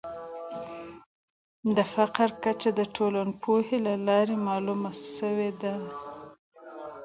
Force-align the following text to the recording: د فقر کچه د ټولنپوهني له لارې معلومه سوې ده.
د 1.77 1.79
فقر 1.93 2.29
کچه 2.43 2.69
د 2.79 2.81
ټولنپوهني 2.95 3.77
له 3.87 3.93
لارې 4.07 4.35
معلومه 4.47 4.91
سوې 5.17 5.51
ده. 5.61 5.75